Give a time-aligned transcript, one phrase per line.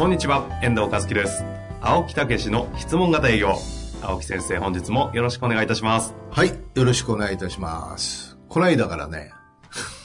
[0.00, 1.44] こんにちは、遠藤和樹です。
[1.82, 3.52] 青木武の質問型営業。
[4.00, 6.14] 青木先生、本日もよろしくお願いいたします。
[6.30, 6.58] はい。
[6.74, 8.38] よろしくお願いいたします。
[8.48, 9.30] この間からね、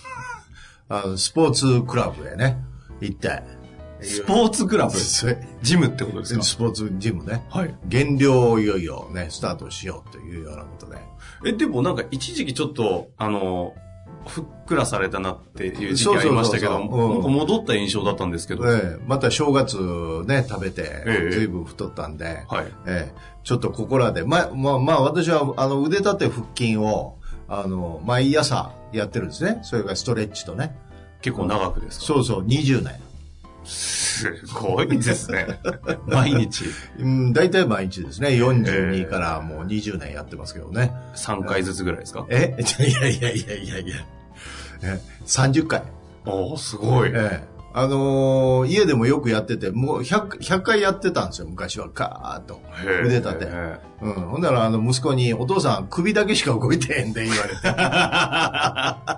[0.89, 2.57] あの、スポーツクラブへね、
[2.99, 3.41] 行って。
[4.01, 4.91] スポーツクラブ？
[5.61, 6.43] ジムってことですか？
[6.43, 7.45] スポーツジムね。
[7.49, 7.73] はい。
[7.85, 10.97] 減量をいよいよね、スタートしようというようなことで。
[11.45, 13.73] え、でもなんか一時期ちょっと、あの、
[14.27, 18.67] ふっくらされたなっていう時期ありましたけど、戻った印象だったんですけど。
[18.71, 19.77] ええまた正月
[20.25, 22.65] ね、食べてええ、随分太ったんで、はい。
[22.87, 29.59] ええちょっとここらで、ま、まあ、まあ、私は、あの、腕立て腹筋を、あの、毎朝やってるんですね。
[29.61, 30.75] それからストレッチとね。
[31.21, 32.05] 結構長くですか？
[32.07, 32.95] そうそう、20年。
[33.63, 35.59] すごいですね。
[36.07, 36.65] 毎日
[36.99, 38.35] うん、大体毎日ですね。
[38.35, 40.91] え42えからもう20年やってますけどね。
[41.15, 42.25] 3回ずつぐらいですか？
[42.29, 43.95] えいやいやいやいやいや。
[44.83, 45.83] え30回。
[46.25, 47.09] おおすごい。
[47.13, 51.89] ええあのー家でもよくやってて、もう 100, 100回やってたんですよ、昔は。
[51.93, 52.61] ガーッと。
[53.05, 53.45] 腕立て。
[53.47, 54.13] へうん。
[54.13, 57.49] ほんなら、あの、息子に、お父さん、首だけしか動いてへんで、言われ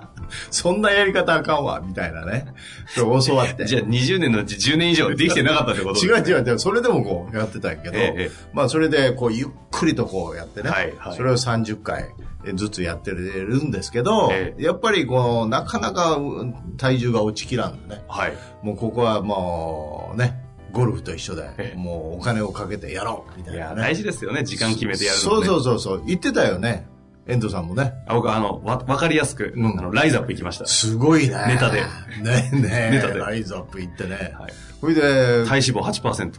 [0.02, 0.08] て。
[0.50, 2.52] そんなやり方あかんわ、みたいなね。
[2.88, 3.62] そう教わって。
[3.62, 6.58] えじゃあ20年のうち10年以上できてなかったってこと違う違う違う。
[6.58, 10.70] それでもこう、やってたんやけど、ええまあ、それで、こう、ゆっくりとこうやってね。
[10.70, 12.10] はいはいそれを30回
[12.54, 18.04] ずつやってるんですけど、えやっぱりこう、なかなかうん体重が落ちきらんでね。
[18.08, 18.32] はい。
[18.62, 20.40] もうここはもう、ね、
[20.72, 23.80] ゴルフと一緒で、ええもうお金をかけてやろう、みたいなね。
[23.82, 24.44] 大事ですよね。
[24.44, 25.46] 時間決めてやるの、そうね。
[25.46, 26.02] そうそうそう。
[26.06, 26.86] 言ってたよね。
[27.26, 27.92] 遠藤さんもね。
[28.06, 30.66] あ僕、あの、わ、わかりやすく、うんあの、ライズアップ行きました。
[30.66, 31.34] すごいね。
[31.46, 31.82] ネタで。
[32.22, 34.34] ねね ネタでライズアップ行ってね。
[34.38, 34.52] はい。
[34.80, 35.00] それで、
[35.46, 36.32] 体脂肪8%。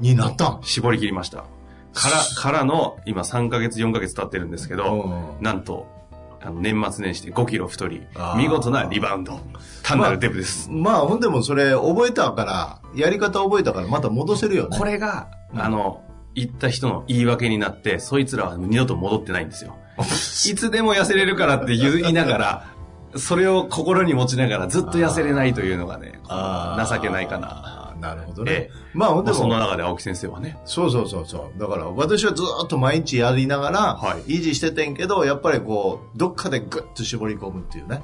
[0.00, 0.60] になったん？
[0.62, 1.44] 絞り切りました。
[1.98, 5.02] から、からの、今3ヶ月、4ヶ月経ってるんですけど、
[5.38, 5.86] うんなんと、
[6.40, 9.40] あの、年末年始で5キロ太り見事なリバウンド。
[9.82, 10.70] 単なるデブです。
[10.70, 14.78] まあ、ほんでもそれ覚えたから、やり方覚えたからまた戻せるよね。
[14.78, 16.02] これが、うんあの、
[16.34, 19.76] 言った人の言い訳になって、そいつらは二度と戻ってないんですよ。
[19.98, 20.02] い
[20.54, 22.64] つでも痩せれるからって言いながら、
[23.16, 27.87] それを心に持ちながらずっと痩せれないというのがね、情けないかな。
[28.00, 28.52] なるほどね。
[28.52, 31.58] ええまあ、ででそのも、中で青木先生はね、そうそうそうそう。
[31.58, 38.02] だから、私はずっと毎日やりながら、はい維持しててんけど、やっぱりこう、どっかでグッと絞り込むっていうね。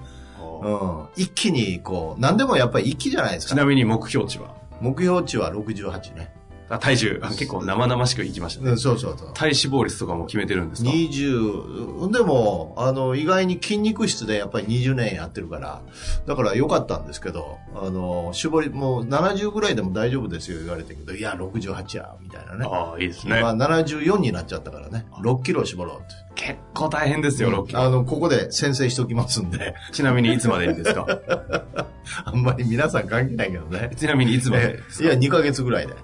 [0.62, 1.06] うん。
[1.16, 3.54] 一気に、こう、何でもやっぱり一気じゃないですか。
[3.54, 4.54] ちなみに目標値は？
[4.80, 6.33] 目標値は68ね。
[6.68, 8.70] あ体重、あ結構生々しくいきましたね。
[8.70, 9.30] うん、そうそうそう。
[9.34, 15.82] 体脂肪率とかも決めてるんですか？20、でも、あの、意外に筋肉質でやっぱり20年やってるから、
[16.26, 22.66] だから良かったんですけど、あの、絞り、もう70ぐらいでも大丈夫ですよ言われたけど、いや、68や、みたいなね。
[22.70, 23.38] ああ、いいですね。
[23.40, 26.14] 今74になっちゃったからね、6キロ絞ろうって。
[26.34, 27.80] 結構大変ですよ、6キロ。
[27.80, 31.06] あの、ここで先制しときますんで、ちなみにいつまでにですか？
[32.24, 33.90] あんまり皆さん関係ないけどね。
[33.96, 35.94] ちなみにいつまでえいや、2ヶ月ぐらいで。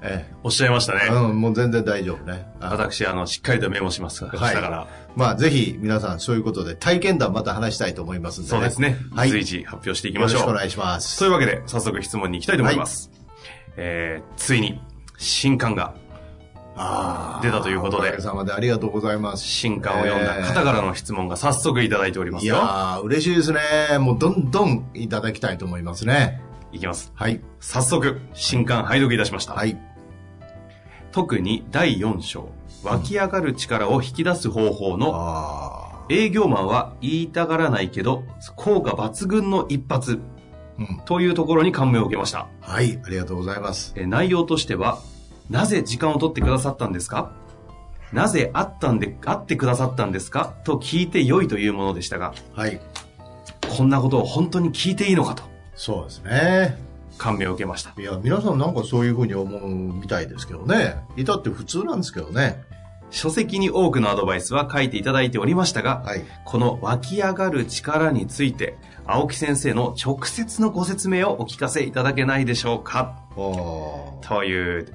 [0.00, 1.00] えおっしゃいましたね。
[1.06, 2.46] え、うん、もう全然大丈夫ね。
[2.60, 4.86] あ私、あの、しっかりとメモしますから、はいから。
[5.16, 8.96] まあ、ぜひ皆さんそういうことで体験談また話したいと思いますんで、そうですね。
[9.14, 10.40] はい随時発表していきましょう。
[10.40, 11.18] よろしくお願いします。
[11.18, 13.10] というわけで、早速質問に行きたいと思います。
[13.76, 14.80] えー、ついに、
[15.16, 15.94] 新刊が、
[16.80, 19.42] あー出たということでおかげさまでありがとうございます。
[19.42, 22.54] 新刊を読んだ方からの質問が早速いただいておりますよ。
[22.54, 23.98] いやー、嬉しいですね。
[23.98, 26.40] もうどんどんいただきたいと思いますね。
[26.72, 27.12] いきます。
[27.14, 27.40] はい。
[27.60, 29.54] 早速、新刊拝読いたしました。
[29.54, 29.76] はい。
[31.18, 32.48] 特に第4章、
[32.84, 38.22] 湧き上がる力を引き出す方法のあ営業マンは言いたがらないけど、
[38.54, 40.20] 効果抜群の一発ー
[40.78, 41.00] うん。
[41.06, 42.46] というところに感銘を受けました。
[42.60, 43.00] はい。
[43.04, 43.94] ありがとうございます。
[43.96, 45.00] えー内容としては、
[45.50, 47.32] なぜ時間を取ってくださったんですか？
[48.12, 50.54] なぜ会ったんで、会ってくださったんですか？
[50.62, 52.80] と聞いて良いというものでしたが、はい。
[53.76, 55.42] こんなことを本当に聞いていいのかと
[55.74, 56.78] そうですね。
[57.18, 57.92] 感銘を受けました。
[58.00, 61.02] いや、皆さんなんかそういうふうに思うみたいですけどね。
[61.16, 62.62] いたって普通なんですけどね。
[63.10, 66.24] 書籍に多くのアドバイスは書いていただいておりましたが、はい。
[66.44, 68.76] この湧き上がる力について、
[69.06, 73.16] 青木先生の直接のご説明をお聞かせいただけないでしょうか
[74.20, 74.94] という、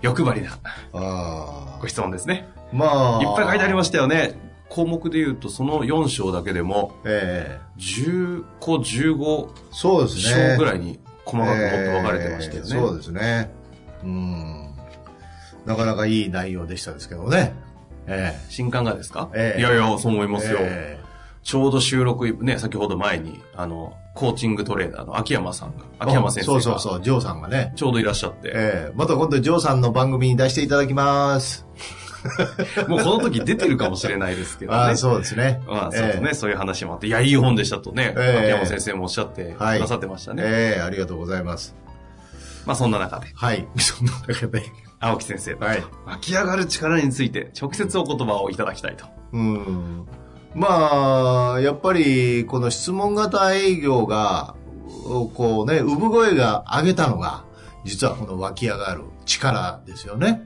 [0.00, 0.56] 欲張りな
[0.92, 2.48] あご質問ですね。
[2.72, 2.76] ー。
[2.76, 3.22] まあ。
[3.22, 4.38] いっぱい書いてありまししたよね。
[4.68, 7.10] 項目で言うと、その4章だけでも、た。
[7.10, 10.54] ええ10個、15そうですね。
[10.54, 11.00] 章ぐらいに
[11.30, 12.70] 細かくもっと分かれてましたよね。
[12.70, 13.50] えーそうですね。
[14.02, 14.74] うん。
[15.66, 17.54] なかなかいい内容でしたですけどね。
[18.06, 20.58] え新刊がですか、ええいやいや、そう思いえますよ。
[20.60, 20.98] え
[21.42, 27.72] ちょうど収録、ね、先ほど前に、あの、コーチングトレーナーの秋山さんが、秋山先生が、そうそうそう、ジョーさんがね。
[27.76, 31.66] ちょうどいらっしゃって、ええまた今度ジョーさんの番組に出していただきます。
[32.88, 34.78] もうこの時出てるかもしれないですけどね。
[34.78, 35.60] ああ、そうですね。
[35.66, 40.42] まあ、そうね、えそういう話もあって、いや、いい本でしたとね、ええ秋山先生もおっしゃってくはいださってましたね。
[40.44, 41.74] ええありがとうございます。
[42.66, 43.66] まあ、そんな中で、はい。
[43.78, 44.62] そんな中で。
[45.00, 49.06] 青木先生と、はい湧き上がる力について、直接お言葉をいただきたいと。
[49.32, 50.06] うん。
[50.54, 54.54] まあ、やっぱり、この質問型営業が、
[55.34, 57.44] こうね、産声が上げたのが、
[57.84, 60.42] 実はこの湧き上がる力ですよね。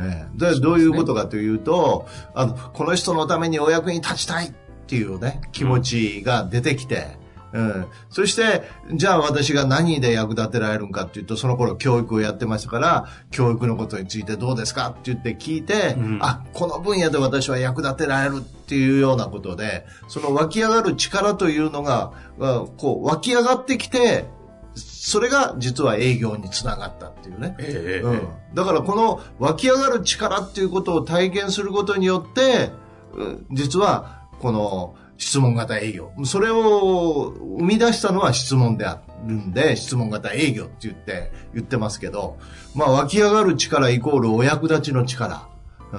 [0.00, 0.38] ええ。
[0.38, 4.52] でどういうことかというと、あの、この人のためにお役に立ちたいっ
[4.86, 7.20] ていうね、気持ちが出てきて、
[7.52, 7.86] うん。
[8.10, 8.62] そして、
[8.94, 16.18] じゃあ私が何で役立てられるんかっていうと、その頃教育をやってましたから、教育のことについてどうですかって言って聞いて、うん。
[16.22, 24.26] あ、この分野で私は役立てられるっていうようなことで、その湧き上がる力というのが、あこう湧き上がってきて、
[24.74, 27.56] それが実は営業につながったっていうね。
[27.58, 32.70] ええうん、だからこの湧き上がる力っていうことを体験することによって、
[33.14, 36.12] うん実はこの質問型営業。
[36.24, 42.38] それを生み出したのは質問であるんで、質問型営業って言って、言ってますけど、
[42.74, 45.46] まあ湧き上がる力イコールお役立ちの力、
[45.92, 45.96] う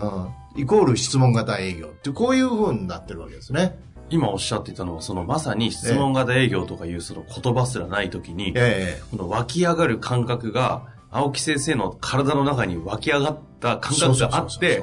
[0.57, 3.77] ん、イコール質問型営業ってこういう風になってるわけですね。
[4.11, 9.03] 今おっしゃっていたのは、そのまさに質問型営業とかいうその言葉すらない時に、ええ。
[9.09, 14.81] この湧き上がる感覚が、青木先生の体の中に湧き上がった感覚があって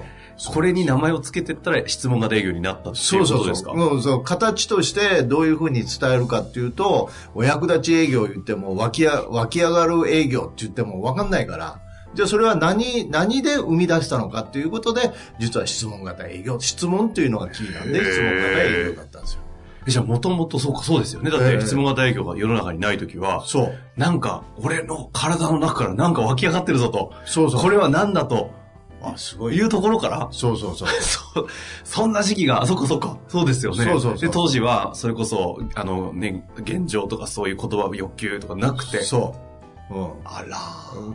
[0.52, 3.72] これに名前を付けてったら質問型営業になったっていそうことですか？
[3.74, 3.94] そう。
[3.94, 11.80] うん、そう形としてどういうふうに伝えるかっていうと、お役立ち営業言っても湧きや湧き上がる営業って言っても分かんないから、
[12.18, 16.58] じゃあそれは何、何で生み出したのかっていうことで、実は質問型営業。
[16.58, 19.40] 質問っていうのがキーなんで、質問型営業だったんですよ。
[19.86, 21.30] じゃあもともとそうか、そうですよね。
[21.30, 23.78] だっええて質問型営業が世の中にない時は、そう。
[23.96, 27.12] なんか、俺の体の中からなんか湧き上がってるぞと。
[27.24, 27.60] そうそう。
[27.60, 28.50] これは何だと
[29.00, 29.56] あ、すごい。
[29.56, 30.88] いうところから、そうそうそう。
[31.00, 31.46] そう、
[31.84, 33.84] そんな時期が、あ、そっかそっか、そうですよね。
[33.84, 39.02] そうそうそうで、当時は、それこそ、あのね、現状とかそういう言葉、欲求とかなくて。
[39.04, 39.47] そう。
[39.90, 40.10] うん。
[40.24, 40.58] あら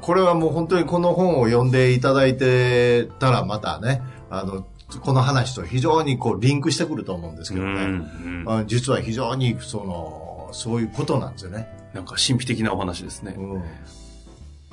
[0.01, 4.65] これはもう本当にこの本を読んでいただいてたらまたね、あの、
[5.01, 7.71] この話と非常にこうリンクしてくると思うんですけどね。
[7.71, 8.59] うん、うん。
[8.59, 11.67] あ実は非常にその、そういうことなんですよね。
[11.93, 13.35] なんか神秘的なお話ですね。
[13.37, 13.63] うん。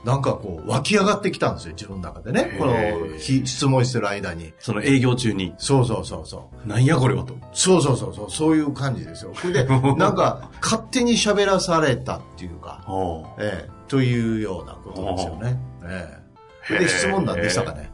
[0.05, 2.56] なんかこう湧き上がってきたんですよ、自分の中でね。
[2.58, 2.75] この
[3.19, 4.55] 質問してる間に。
[4.58, 6.69] その営業中に、そうそうそうそう。
[6.69, 7.37] なんやこれはと。
[7.52, 9.32] そうそうそうそう、そういう感じですよ。
[9.35, 9.64] それで、
[9.97, 15.59] なんか勝手に喋らされたっていうか、おええ、というようなことですよね。
[15.85, 16.19] え
[16.71, 16.79] え。
[16.79, 17.91] で質問なんでしたかね？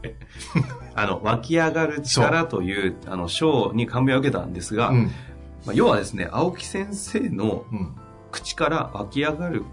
[0.95, 5.03] あの、湧き上がる力という、あの、賞に感銘を受けたんですが、うん。
[5.65, 7.95] まあ、要はですね、青木先生のうん。
[8.31, 9.63] 口から湧き上がる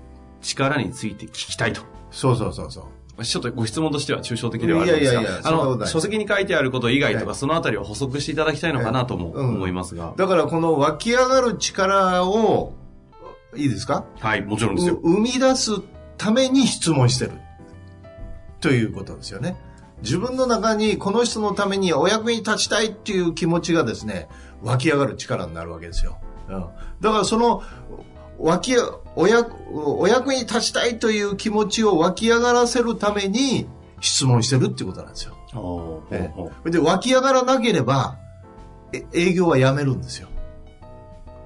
[0.41, 1.82] 力について聞きたいと。
[2.11, 2.85] そうそうそうそう。
[3.17, 10.15] まあちょっとご質問としては抽象的ではあるんですが、いやいやいやあの、書籍に書いてあること以外とか、はいそのあたりを補足していただきたいのかなともうん思いますが。
[10.17, 12.73] だからこの湧き上がる力を、
[13.56, 14.05] いいですか？
[14.20, 14.94] はい、もちろんですよ。
[15.03, 15.72] う生み出す
[16.17, 17.33] ために質問してる。
[18.61, 19.56] ということですよね。
[20.03, 24.29] 自分の中にこの人のためにお役に立ちたいっていう気持ちがですね、
[24.63, 26.19] 湧き上がる力になるわけですよ。
[26.49, 26.61] うん、
[27.01, 27.63] だからその、
[28.39, 28.75] 湧き、
[29.17, 33.67] お役、お役に立ちたいという気持ちを湧き上がらせるために
[34.01, 35.35] 質問してるっていうことなんですよ。
[36.11, 36.31] え
[36.65, 38.19] えで、湧き上がらなければ、
[38.93, 40.29] え営業はやめるんですよ。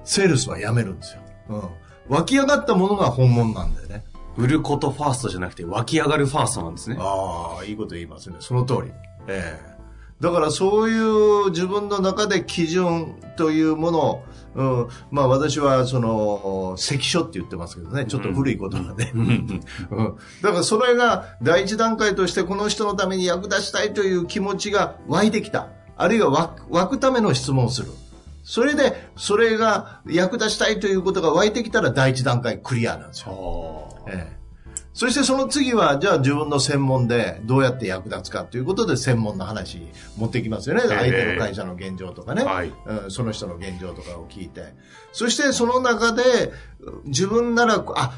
[0.03, 1.21] セールスはやめるんですよ。
[1.49, 2.15] うん。
[2.15, 4.03] 湧き上がったものが本物なんだよね。
[4.37, 6.97] 売ることファーストじゃなくて湧き上がるファーストなんですね。
[6.99, 8.37] ああ、いいこと言いますね。
[8.39, 8.91] その通り。
[9.27, 9.79] ええ
[10.21, 14.23] だからそういう自分の中で基準というものを、
[14.55, 19.11] うん、まあ私はその、関所って言ってますけどね、ちょっと古い言葉で。
[19.13, 19.27] うんうん
[19.91, 25.69] うんだからそれが第一段階としてこの人のために役立ちたいという気持ちが湧いてきた。
[25.95, 27.91] あるいは湧く湧くための質問をする。
[28.43, 33.88] それで、それが役立ちたいということが湧いてきたら第一段階クリアなんですよ。
[34.11, 34.39] ええ
[34.99, 40.81] そしてその次は、じゃあ自分の専門でどうやって役立つかということで専門の話に持ってきますよね。
[40.83, 43.11] ええ相手の会社の現状とかね、はいうん。
[43.11, 44.73] その人の現状とかを聞いて。
[45.13, 46.51] そしてその中で
[47.05, 48.13] 自分なら、あ、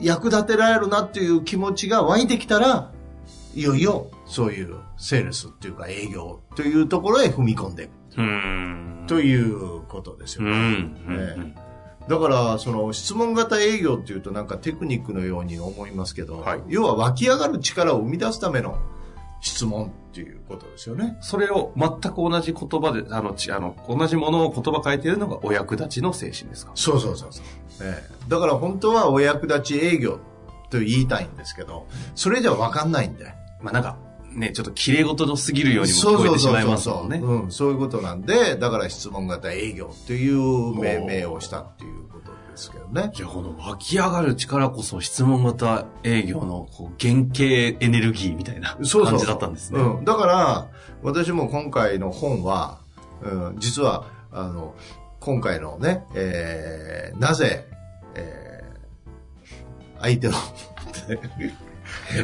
[0.00, 2.92] 役立てられるなっていう気持ちが湧いてきたら、
[3.54, 7.92] いよいよそういうセールスっていうか営業というところへ踏み込んでいく。
[9.06, 10.92] ということですようん。
[10.94, 10.98] ね。
[11.06, 11.71] うんええ
[12.08, 18.78] だだから、その質問型営業っていうとなんかテクニックのように思いますけど、はい要は湧き上がる力を生み出すための
[19.40, 21.16] 質問っていうことですよね。
[21.20, 26.72] それを全く同じ言葉で、あの、ちあの、同じものを言葉変えているのがお役立ちの精神ですか？
[26.74, 27.44] そうそうそうそう。
[27.82, 30.18] ええだから本当はお役立ち営業
[30.70, 33.34] と言いたいんですけど、それじゃ分かんないんで。
[33.60, 33.96] まあなんか、
[34.34, 37.18] ね、ちょっと綺麗事のすぎるようにも聞こえてしまいますもんね。
[37.18, 43.10] うん、そういうことなんで、だから質問型営業という命名をしたっていうことですけどね。
[43.14, 47.44] じゃあこの湧き上がる力こそ質問型営業のこう原型
[47.84, 49.80] エネルギーみたいな感そうそうじだったんですね。
[49.80, 50.04] うん。
[50.04, 50.68] だから、
[51.02, 52.78] 私も今回の本は、
[53.22, 54.74] うん、実は、あの、
[55.20, 57.66] 今回のね、えー、なぜ、
[58.14, 60.34] えー、相手の、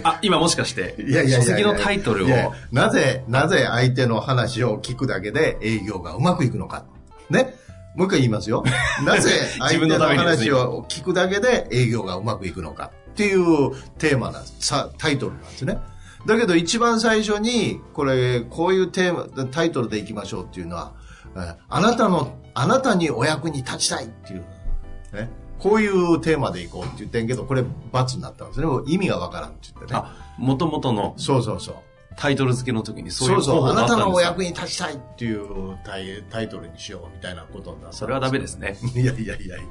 [0.03, 2.29] あ、今もしかして、いやいや書籍のタイトルを
[2.73, 6.85] なぜ、なぜ相手の話を聞くだけで営業がうまくいくのか。
[7.31, 7.55] ね。
[7.95, 8.65] もう一回言いますよ。
[9.05, 14.55] なぜ相手の話を聞くだけで営業がうまくいくのかっていうテーマなんです。
[14.61, 15.79] さタイトルなんですね。
[16.27, 20.93] だけど一番最初に、これ、こういうテーマ、タイトルでいきましょうっていうのは、
[21.35, 24.45] えーあなたの、あなたにお役に立ちたいっていう、
[25.13, 25.31] ね。
[25.59, 28.67] こういうテーマでいこうって言ってんけど、これ罰になったんですね。
[28.67, 30.01] もう意味がわからんって言ってね。
[30.01, 31.75] あ、元々のそうそうそう。
[32.17, 38.77] タイトル付けの時にそういそううそう、あなたのお役に立ちたいっていうタイタイトルにしようみたいなことになそれはダメですね。
[38.95, 39.67] いやいやいやいや。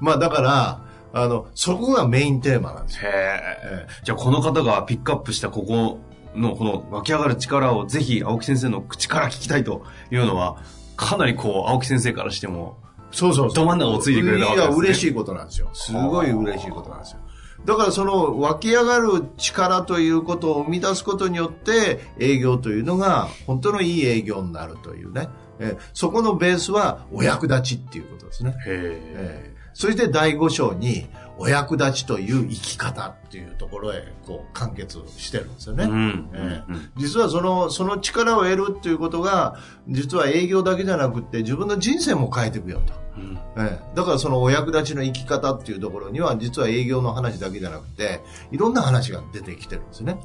[0.00, 0.82] まあだから、
[1.14, 3.10] あの、そこがメインテーマなんですよ。
[3.10, 3.86] へえ。
[4.04, 5.98] じゃあこの方がピックアップしたここ
[6.34, 10.58] のこの湧き上がる力をぜひ青木先生の口から聞きたいというのは、
[10.96, 12.76] かなりこう青木先生からしても、
[13.10, 13.54] そうそうそう。
[13.54, 15.68] ど真ん中をついてくれたわけですねいや、嬉しいことなんですよ。
[15.72, 17.20] すごい嬉しいことなんですよ。
[17.64, 25.28] だからその湧き上がる力ということを生み出すことによって営業というのが本当のいい営業になるというね。
[25.58, 28.54] えーそこのベースはお役立ちっていうことですね。
[28.64, 29.57] へえ。
[29.78, 31.06] えーそして第5章に
[31.40, 35.84] お役立ちという生き方っていうところへこう完結してるんですよね。
[35.84, 36.30] うん。
[36.34, 39.56] ええうん実はその、その力を得るっていうことが、
[39.88, 42.92] 実は営業だけじゃなくって自分の人生も変えていくよと。
[43.16, 48.20] うんええだからそのお役立ちの生き方っていうところには、実は営業の話だけじゃなくて、
[48.50, 50.18] いろんな話が出てきてるんですね。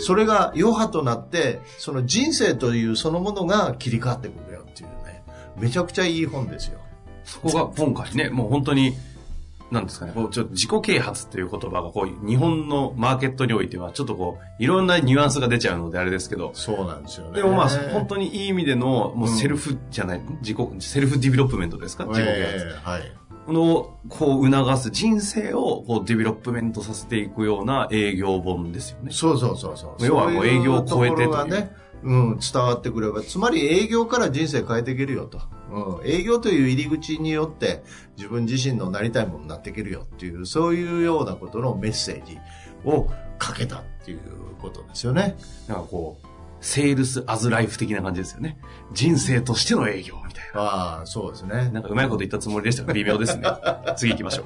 [0.00, 5.24] それが余波となって、その人生というそのものが切り替わってくるよっていうね、
[5.58, 6.78] めちゃくちゃいい本ですよ。
[7.24, 8.94] そこが今回ね、もう本当に、
[9.70, 17.36] なんですかね、こうちょっと自己啓発っていう言葉がこう日本のマーケットにおいてはちょっとこういろんなニュアンスが出ちゃうのであれですけど、そうなんですよね。
[17.36, 22.04] でもまあ本当にいい意味でのもう self じゃない、自己、 self development ですか？
[22.04, 22.38] 自己啓発。
[22.38, 23.02] ええはい。
[23.52, 29.10] の、こう促す人生をこう development させていくような営業本ですよね。
[29.12, 30.06] そうそうそうそう。
[30.06, 31.70] 要はもう営業を超えてというね、
[32.04, 35.40] うん、伝わってくれば、つまり営業から人生変えていけるよと。
[35.72, 37.82] うん、営業という入り口によって
[38.16, 42.38] 自分自身のなりたいものになっていけるよっていう、そういうようなことのメッセージ
[42.84, 43.08] を
[43.38, 44.20] かけたっていう
[44.60, 45.36] ことですよね。
[45.66, 46.26] なんかこう、
[46.60, 48.58] セールスアズライフ的な感じですよね。
[48.92, 51.70] 人生としての営業みたいああ、そうですねな。。
[51.70, 53.48] なんかうまいこと言ったつもりでしたが微妙ですね。
[53.96, 54.44] 次行きましょ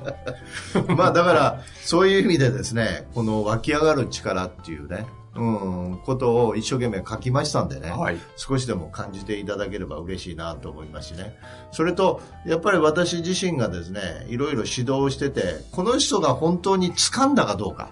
[0.88, 0.94] う。
[0.94, 7.90] まあだから、そういう意味でですね、この湧き上がる力っていうね、うん、ことを一生懸命書きましたんでね。
[7.90, 8.18] はい。
[8.36, 11.36] 少しでも感じていただければ嬉しいなと思いますしね。
[11.70, 17.90] それと、やっぱり私自身がですね、いろいろ指導をしてて、この人が本当に掴んだかどうか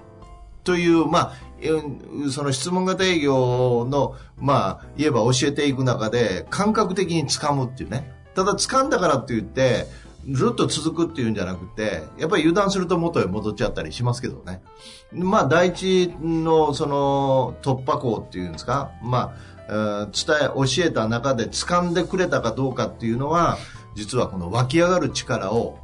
[0.65, 8.13] という、まあ、うんその質問型営業の、まあ、言えば教えていく中で、感覚的に掴むっていうね。
[8.35, 9.87] ただ掴んだからって言って、
[10.29, 14.63] ずっと続くっていうんじゃなくて、やっぱり油断すると元へ戻っちゃったりしますけどね。
[15.13, 19.33] まあ、第一の、その、突破口っていうんですか、まあ、
[19.69, 23.59] えー伝え、教えた中で掴んでくれたかどうかっていうのは、
[23.95, 25.79] 実はこの湧き上がる力を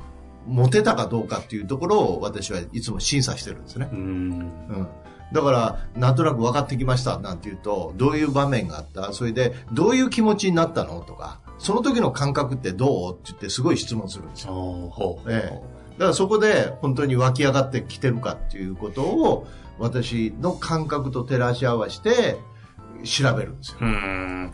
[0.46, 3.88] 持てたかどうかっていうところを私はいつも審査してるんですね。
[3.92, 4.02] うーん。
[4.02, 4.04] う
[4.42, 4.88] ん。
[5.32, 9.12] だから、なんとなく分かってきましたなんて言うと、どういう場面があった？
[9.12, 11.00] それで、どういう気持ちになったの？
[11.00, 13.12] とか、その時の感覚ってどう？
[13.12, 15.22] って言ってすごい質問するんですよ。
[15.28, 19.46] ええだからそこで本当に湧き上がってきてるかっていうことを、
[19.78, 22.38] 私の感覚と照らし合わせて
[23.04, 23.78] 調べるんですよ。
[23.80, 24.50] うーん。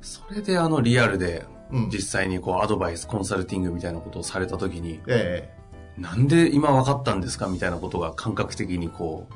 [0.00, 1.90] それであのリアルでうん。
[1.90, 9.34] 実際にこうアドバイス、コンサルティングみたいなことをされたときに、ええなんで今分かったんですかみたいなことが感覚的にこう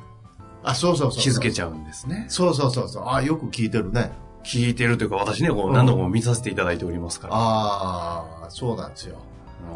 [0.62, 1.20] あ、そうそうそう。
[1.20, 2.26] 気づけちゃうんですね。
[2.28, 3.04] そうそうそうそう。
[3.08, 4.12] あ、よく聞いてるね。
[4.44, 7.34] 聞いてるというか私ね、こううん何度も見させていただいておりますから。
[7.34, 9.18] ああ、そうなんですよ。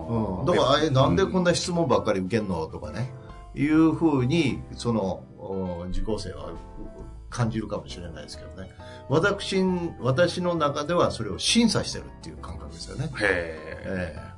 [0.08, 0.46] うん。
[0.46, 2.66] だから、あれ、うんなんでこんな質問ばっかり受けんの？
[2.66, 3.12] とかね。
[3.54, 6.56] いうふうに、その、お受講生はう
[7.30, 8.70] 感じるかもしれないですけどね。
[9.08, 9.62] 私、
[10.00, 13.06] 私の中ではそれを審査してるっていう感覚ですよね。
[13.06, 14.16] へえ。
[14.22, 14.36] え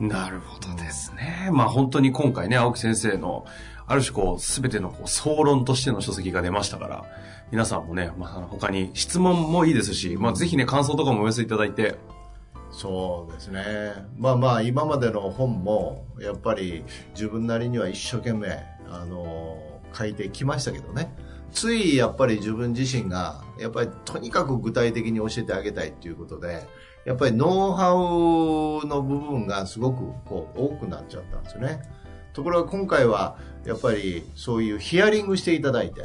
[0.00, 1.50] なるほどですね。
[1.52, 3.46] まあ本当に今回ね、青木先生の、
[3.86, 7.04] ある種こう、すべてのこう総論としての書籍が出ましたから、
[7.50, 11.96] 皆さんもね、まあ他に質問もいいですし、まあぜひね、感想とかもお寄せいただいて、
[12.70, 13.94] そうですね。
[14.18, 18.58] まあまあ、今までの本も、やっぱり自分なりには一生懸命、
[18.90, 21.14] あの、書いてきましたけどね。
[21.52, 26.66] ついやっぱり自分自身が、やっぱりとにかく具体的に教えてあげたいっていうことで、
[27.04, 31.80] やっぱりノウハウの部分がすごくこう多くなっちゃったんですよね。
[32.34, 36.02] ところが今回は、やっぱりそういうヒアリングしていただいて、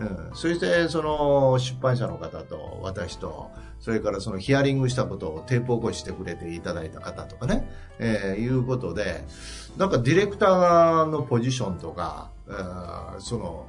[0.00, 9.24] うん、そしてその出版社の方と私と、それからそのヒアリングしたことをテープ起こしてくれていただいた方とかね、えー、いうことで、
[9.76, 13.66] なんかディレクターのポジションとか、えー、その、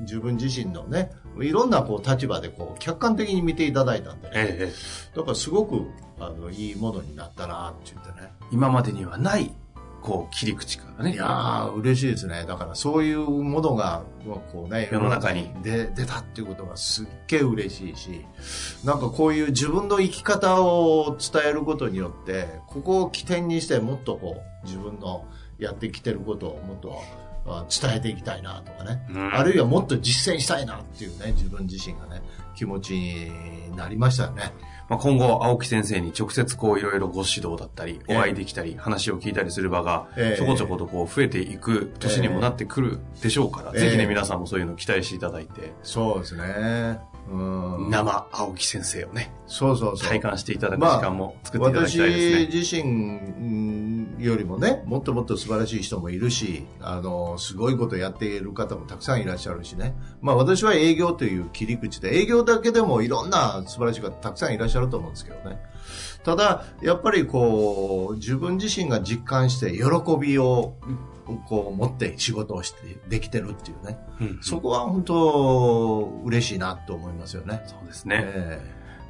[0.00, 1.10] 自分自身のね、
[1.40, 4.72] いろんなこう立場でこう客観的に見ていただいたんで、ね、ええ、
[5.16, 8.32] だからすごくあのいいものになったなって言ってね。
[8.50, 9.54] 今までにはない
[10.02, 11.12] こう、切り口からね。
[11.12, 12.44] いや嬉しいですね。
[12.46, 14.02] だからそういうものが、
[14.52, 18.26] こうね、世の中に出出たっていうことがすっげえ嬉しいし、
[18.84, 25.24] なんかこういう自分の生き方を伝えることによって、ここを起点にしてもっとこう、自分の
[25.58, 27.02] やってきてることをもっと
[27.68, 32.22] 伝えていきたいなとかね、うん、あるいはもっと実践したいなっていうね、自分自身がね、
[32.54, 34.52] 気持ちになりましたよね。
[34.90, 45.72] まあ、今後、青木先生に直接こういろいろご指導だったり、お会いできたり、話を聞いたりする場が、ちょこちょことこう増えていく年にもなってくるでしょうから、ぜひね、皆さんもそういうのを期待していただいて。
[45.84, 46.98] そうですね。
[47.30, 50.08] うん、生青木先生をね、そうそうそう。
[50.08, 52.30] 体感していただく時間も作っていただきたいですね。
[52.32, 52.82] まあ、私自
[54.18, 59.94] 身よりもね、もっともっと素晴らしい人もいるし、あの、すごいことやっている方もたくさんいらっしゃるしね。
[60.20, 65.60] まあ私は営業という切り口で、営業だけでもいろんな素晴らしい方たくさんいらっしゃると思うんですけどね。
[66.24, 69.84] ただ、やっぱりこう、自分自身が実感して喜
[70.20, 70.74] びを
[71.38, 77.62] こう持って仕事をしてできてるっていうね、うんうん、そこは本当嬉しいなと思いますよね。
[77.66, 78.20] そうですね。
[78.24, 78.60] え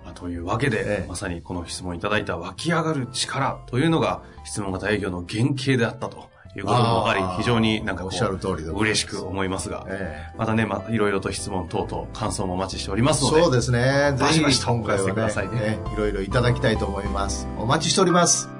[0.03, 6.31] ー、まあ、というわけで、えー、まさにこの質問いただいた湧き上がる力というのが質問型営業の原型であったと。
[6.57, 14.15] いうことも分かり、非常になんかこう、嬉しく思いますが、えー、またね、またいろいろと質問等々、感想もお待ちしておりますので、そうですね。
[14.17, 17.47] ぜひ今回はね、ねいろいろいただきたいと思います。
[17.57, 18.60] お待ちしております。